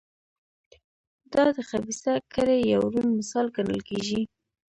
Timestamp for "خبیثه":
1.69-2.13